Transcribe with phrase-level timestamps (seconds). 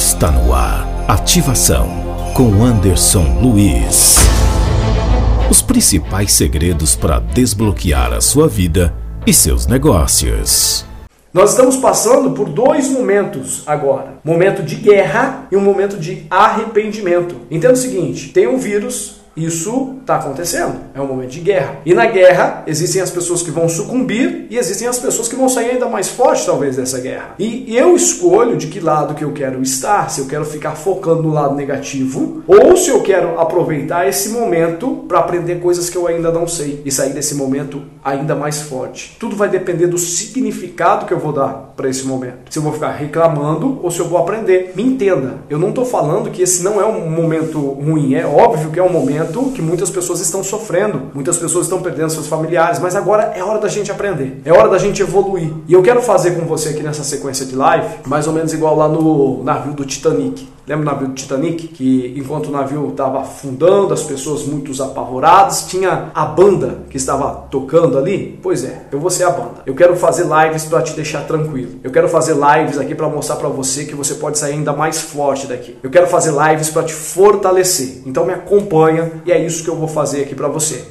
[0.00, 0.88] Está no ar.
[1.06, 1.86] Ativação
[2.34, 4.16] com Anderson Luiz.
[5.50, 8.94] Os principais segredos para desbloquear a sua vida
[9.26, 10.86] e seus negócios.
[11.34, 17.36] Nós estamos passando por dois momentos agora: momento de guerra e um momento de arrependimento.
[17.50, 21.78] Entenda o seguinte: tem um vírus isso está acontecendo, é um momento de guerra.
[21.84, 25.48] E na guerra existem as pessoas que vão sucumbir e existem as pessoas que vão
[25.48, 27.34] sair ainda mais fortes, talvez, dessa guerra.
[27.38, 31.22] E eu escolho de que lado que eu quero estar, se eu quero ficar focando
[31.22, 36.06] no lado negativo ou se eu quero aproveitar esse momento para aprender coisas que eu
[36.06, 39.16] ainda não sei e sair desse momento ainda mais forte.
[39.18, 42.50] Tudo vai depender do significado que eu vou dar para esse momento.
[42.50, 44.72] Se eu vou ficar reclamando ou se eu vou aprender.
[44.74, 48.70] Me entenda, eu não estou falando que esse não é um momento ruim, é óbvio
[48.70, 52.26] que é um momento momento que muitas pessoas estão sofrendo, muitas pessoas estão perdendo seus
[52.26, 55.52] familiares, mas agora é hora da gente aprender, é hora da gente evoluir.
[55.68, 58.76] E eu quero fazer com você aqui nessa sequência de live, mais ou menos igual
[58.76, 60.48] lá no navio do Titanic.
[60.70, 61.66] Lembra o navio do Titanic?
[61.66, 67.48] Que enquanto o navio estava afundando, as pessoas muito apavoradas, tinha a banda que estava
[67.50, 68.38] tocando ali?
[68.40, 69.62] Pois é, eu vou ser a banda.
[69.66, 71.80] Eu quero fazer lives para te deixar tranquilo.
[71.82, 75.00] Eu quero fazer lives aqui para mostrar para você que você pode sair ainda mais
[75.00, 75.76] forte daqui.
[75.82, 78.02] Eu quero fazer lives para te fortalecer.
[78.06, 80.84] Então me acompanha e é isso que eu vou fazer aqui para você.